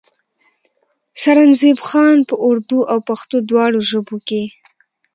[1.21, 4.43] سرنزېب خان پۀ اردو او پښتو دواړو ژبو کښې